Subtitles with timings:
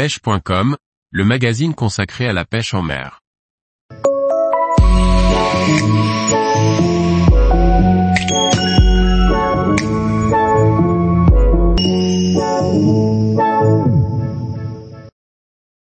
[0.00, 0.78] pêche.com,
[1.10, 3.20] le magazine consacré à la pêche en mer.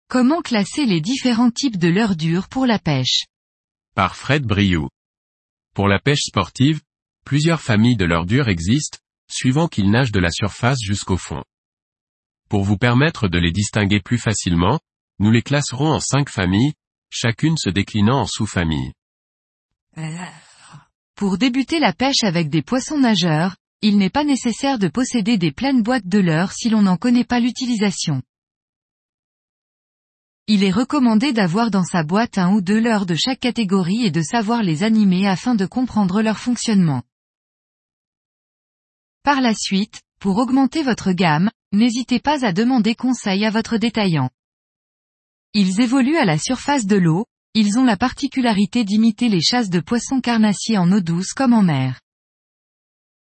[0.07, 3.25] Comment classer les différents types de leurres dures pour la pêche?
[3.95, 4.87] Par Fred Briou.
[5.73, 6.81] Pour la pêche sportive,
[7.25, 8.99] plusieurs familles de leurres dures existent,
[9.31, 11.41] suivant qu'ils nagent de la surface jusqu'au fond.
[12.49, 14.79] Pour vous permettre de les distinguer plus facilement,
[15.19, 16.73] nous les classerons en cinq familles,
[17.09, 18.93] chacune se déclinant en sous-familles.
[21.15, 25.51] Pour débuter la pêche avec des poissons nageurs, il n'est pas nécessaire de posséder des
[25.51, 28.21] pleines boîtes de leurres si l'on n'en connaît pas l'utilisation.
[30.47, 34.11] Il est recommandé d'avoir dans sa boîte un ou deux leurres de chaque catégorie et
[34.11, 37.01] de savoir les animer afin de comprendre leur fonctionnement.
[39.23, 44.29] Par la suite, pour augmenter votre gamme, n'hésitez pas à demander conseil à votre détaillant.
[45.53, 49.79] Ils évoluent à la surface de l'eau, ils ont la particularité d'imiter les chasses de
[49.79, 52.01] poissons carnassiers en eau douce comme en mer.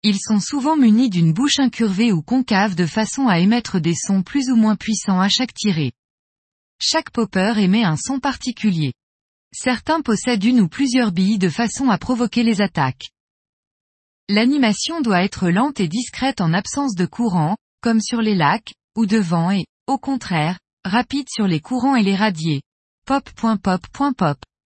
[0.02, 4.22] Ils sont souvent munis d'une bouche incurvée ou concave de façon à émettre des sons
[4.22, 5.92] plus ou moins puissants à chaque tirée.
[6.80, 8.94] Chaque popper émet un son particulier.
[9.52, 13.10] Certains possèdent une ou plusieurs billes de façon à provoquer les attaques.
[14.28, 19.06] L'animation doit être lente et discrète en absence de courant, comme sur les lacs, ou
[19.06, 22.62] de vent et, au contraire, rapide sur les courants et les radiers.
[23.04, 23.28] Pop.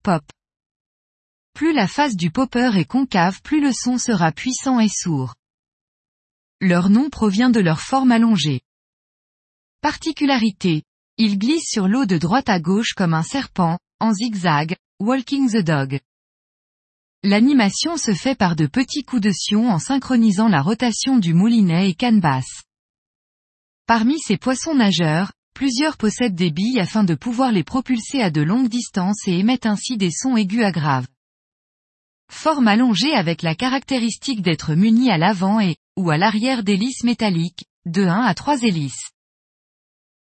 [0.04, 0.24] Pop.
[1.54, 5.36] Plus la face du popper est concave plus le son sera puissant et sourd.
[6.62, 8.62] Leur nom provient de leur forme allongée.
[9.82, 10.84] Particularité.
[11.18, 15.64] Il glisse sur l'eau de droite à gauche comme un serpent, en zigzag, walking the
[15.64, 16.00] dog.
[17.24, 21.90] L'animation se fait par de petits coups de sion en synchronisant la rotation du moulinet
[21.90, 22.64] et canne basse.
[23.90, 28.42] Parmi ces poissons nageurs, plusieurs possèdent des billes afin de pouvoir les propulser à de
[28.42, 31.08] longues distances et émettent ainsi des sons aigus à graves.
[32.32, 37.66] Forme allongée avec la caractéristique d'être muni à l'avant et, ou à l'arrière d'hélices métalliques,
[37.88, 39.10] de 1 à 3 hélices.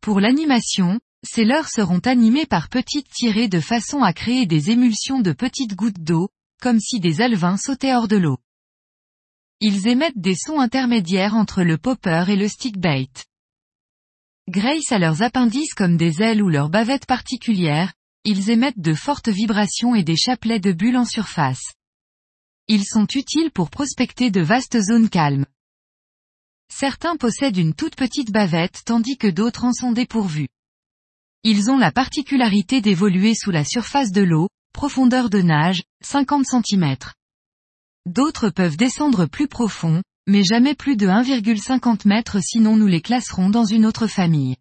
[0.01, 5.21] Pour l'animation, ces leurres seront animées par petites tirées de façon à créer des émulsions
[5.21, 8.39] de petites gouttes d'eau, comme si des alevins sautaient hors de l'eau.
[9.61, 13.07] Ils émettent des sons intermédiaires entre le popper et le stickbait.
[14.53, 19.31] Grace à leurs appendices comme des ailes ou leurs bavettes particulières, ils émettent de fortes
[19.31, 21.73] vibrations et des chapelets de bulles en surface.
[22.69, 25.47] Ils sont utiles pour prospecter de vastes zones calmes.
[26.71, 30.49] Certains possèdent une toute petite bavette tandis que d'autres en sont dépourvus.
[31.45, 36.97] Ils ont la particularité d'évoluer sous la surface de l'eau, profondeur de nage, 50 cm.
[38.05, 43.51] D'autres peuvent descendre plus profond, mais jamais plus de 1,50 m sinon nous les classerons
[43.51, 44.57] dans une autre famille.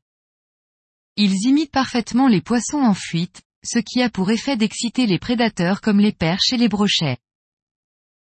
[1.17, 5.81] Ils imitent parfaitement les poissons en fuite, ce qui a pour effet d'exciter les prédateurs
[5.81, 7.17] comme les perches et les brochets.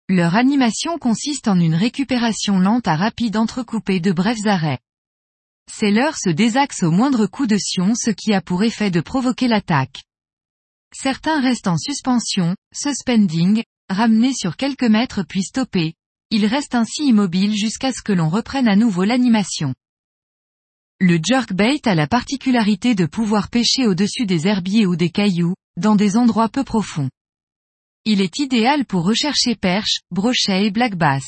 [0.08, 4.80] Leur animation consiste en une récupération lente à rapide entrecoupée de brefs arrêts.
[5.70, 9.00] Ces leurres se désaxent au moindre coup de sion ce qui a pour effet de
[9.00, 10.02] provoquer l'attaque.
[10.92, 15.94] Certains restent en suspension, suspending, ramenés sur quelques mètres puis stoppés.
[16.34, 19.74] Ils restent ainsi immobiles jusqu'à ce que l'on reprenne à nouveau l'animation.
[20.98, 25.94] Le jerkbait a la particularité de pouvoir pêcher au-dessus des herbiers ou des cailloux, dans
[25.94, 27.10] des endroits peu profonds.
[28.06, 31.26] Il est idéal pour rechercher perches, brochets et black bass.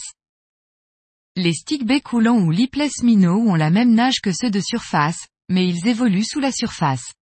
[1.37, 5.69] Les stickbaits coulants ou lipless minnows ont la même nage que ceux de surface, mais
[5.69, 7.13] ils évoluent sous la surface.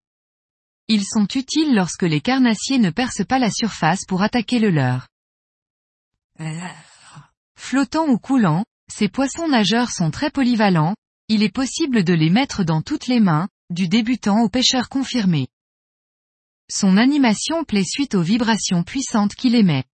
[0.86, 5.08] Ils sont utiles lorsque les carnassiers ne percent pas la surface pour attaquer le leur.
[7.56, 10.94] Flottants ou coulants, ces poissons nageurs sont très polyvalents,
[11.28, 15.48] il est possible de les mettre dans toutes les mains, du débutant au pêcheur confirmé.
[16.70, 19.84] Son animation plaît suite aux vibrations puissantes qu'il émet.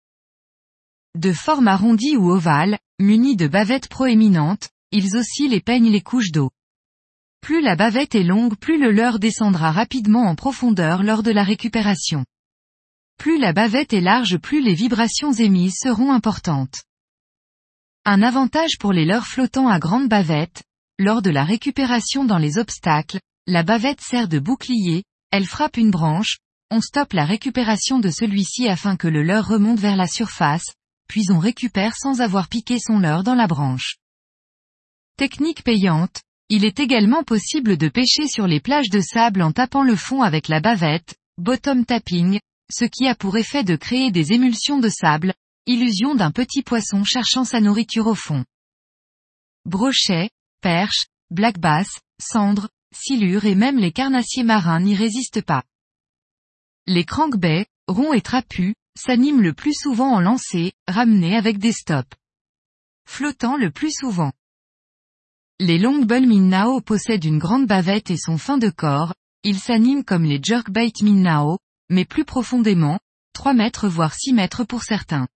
[1.15, 6.31] De forme arrondie ou ovale, munis de bavettes proéminentes, ils oscillent et peignent les couches
[6.31, 6.51] d'eau.
[7.41, 11.43] Plus la bavette est longue plus le leurre descendra rapidement en profondeur lors de la
[11.43, 12.25] récupération.
[13.17, 16.83] Plus la bavette est large plus les vibrations émises seront importantes.
[18.05, 20.63] Un avantage pour les leurres flottants à grande bavette,
[20.97, 25.91] lors de la récupération dans les obstacles, la bavette sert de bouclier, elle frappe une
[25.91, 26.39] branche,
[26.71, 30.73] on stoppe la récupération de celui-ci afin que le leurre remonte vers la surface,
[31.07, 33.97] puis on récupère sans avoir piqué son leurre dans la branche.
[35.17, 39.83] Technique payante, il est également possible de pêcher sur les plages de sable en tapant
[39.83, 42.39] le fond avec la bavette, bottom tapping,
[42.71, 45.33] ce qui a pour effet de créer des émulsions de sable,
[45.69, 48.43] illusion d'un petit poisson cherchant sa nourriture au fond.
[49.65, 50.31] Brochet,
[50.61, 55.63] perche, black bass, cendre, silures et même les carnassiers marins n'y résistent pas.
[56.87, 62.17] Les crankbaits, ronds et trapus, s'animent le plus souvent en lancée, ramenés avec des stops.
[63.05, 64.31] Flottant le plus souvent.
[65.59, 69.13] Les longbull minnao possèdent une grande bavette et sont fins de corps,
[69.43, 72.99] ils s'animent comme les jerkbait minnao, mais plus profondément,
[73.33, 75.27] 3 mètres voire 6 mètres pour certains.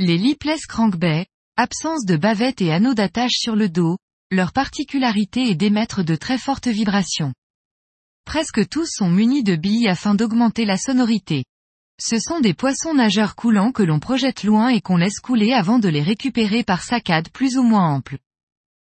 [0.00, 3.98] Les lipless crankbaits, absence de bavette et anneaux d'attache sur le dos,
[4.30, 7.34] leur particularité est d'émettre de très fortes vibrations.
[8.24, 11.44] Presque tous sont munis de billes afin d'augmenter la sonorité.
[12.00, 15.80] Ce sont des poissons nageurs coulants que l'on projette loin et qu'on laisse couler avant
[15.80, 18.18] de les récupérer par saccades plus ou moins amples.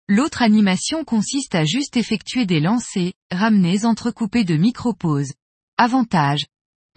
[0.08, 5.34] L'autre animation consiste à juste effectuer des lancers, ramenés entrecoupés de micro-pauses.
[5.76, 6.46] Avantage.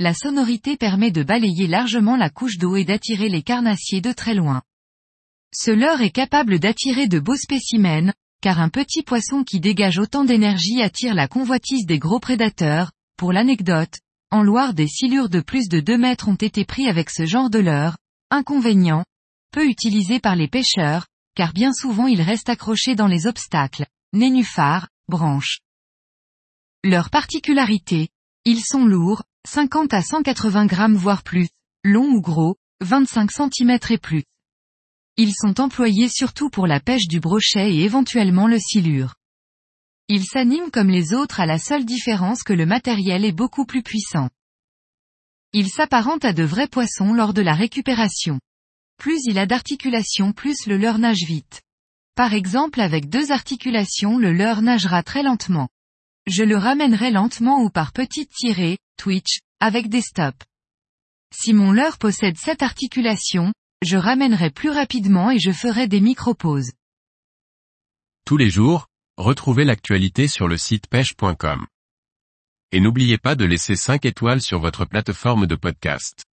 [0.02, 4.34] La sonorité permet de balayer largement la couche d'eau et d'attirer les carnassiers de très
[4.34, 4.64] loin.
[5.54, 8.12] Ce leurre est capable d'attirer de beaux spécimens,
[8.42, 12.92] car un petit poisson qui dégage autant d'énergie attire la convoitise des gros prédateurs.
[13.16, 14.00] Pour l'anecdote,
[14.32, 17.52] en Loire des silures de plus de 2 mètres ont été pris avec ce genre
[17.52, 18.00] de leurre.
[18.32, 19.06] Inconvénient.
[19.52, 21.06] Peu utilisé par les pêcheurs,
[21.36, 25.60] car bien souvent ils restent accrochés dans les obstacles, nénuphars, branches.
[26.84, 28.10] Leur particularité.
[28.44, 31.50] Ils sont lourds, 50 à 180 grammes voire plus,
[31.84, 34.24] longs ou gros, 25 cm et plus.
[35.18, 39.16] Ils sont employés surtout pour la pêche du brochet et éventuellement le silure.
[40.08, 43.82] Ils s'animent comme les autres à la seule différence que le matériel est beaucoup plus
[43.82, 44.30] puissant.
[45.54, 48.40] Ils s'apparentent à de vrais poissons lors de la récupération.
[48.98, 51.62] Plus il a d'articulations plus le leurre nage vite.
[52.16, 55.70] Par exemple avec deux articulations le leurre nagera très lentement.
[56.28, 60.46] Je le ramènerai lentement ou par petites tirées, twitch, avec des stops.
[61.34, 63.52] Si mon leurre possède cette articulation,
[63.82, 66.72] je ramènerai plus rapidement et je ferai des micro-pauses.
[68.28, 68.86] Tous les jours,
[69.18, 71.66] retrouvez l'actualité sur le site pêche.com.
[72.72, 76.24] Et n'oubliez pas de laisser 5 étoiles sur votre plateforme de podcast.